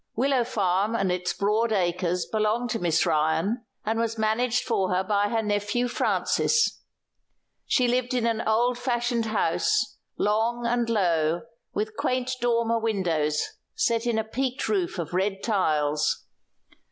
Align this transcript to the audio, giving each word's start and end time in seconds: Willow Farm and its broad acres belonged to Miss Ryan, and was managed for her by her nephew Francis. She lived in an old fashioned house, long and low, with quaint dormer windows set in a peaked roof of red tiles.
Willow 0.15 0.43
Farm 0.43 0.95
and 0.95 1.11
its 1.11 1.31
broad 1.31 1.71
acres 1.71 2.25
belonged 2.25 2.71
to 2.71 2.79
Miss 2.79 3.05
Ryan, 3.05 3.63
and 3.85 3.99
was 3.99 4.17
managed 4.17 4.63
for 4.63 4.89
her 4.91 5.03
by 5.03 5.29
her 5.29 5.43
nephew 5.43 5.87
Francis. 5.87 6.81
She 7.67 7.87
lived 7.87 8.15
in 8.15 8.25
an 8.25 8.41
old 8.41 8.79
fashioned 8.79 9.27
house, 9.27 9.97
long 10.17 10.65
and 10.65 10.89
low, 10.89 11.41
with 11.75 11.95
quaint 11.97 12.31
dormer 12.41 12.79
windows 12.79 13.43
set 13.75 14.07
in 14.07 14.17
a 14.17 14.23
peaked 14.23 14.67
roof 14.67 14.97
of 14.97 15.13
red 15.13 15.43
tiles. 15.43 16.25